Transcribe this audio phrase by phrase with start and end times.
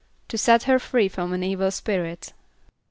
[0.29, 2.33] =To set her free from an evil spirit.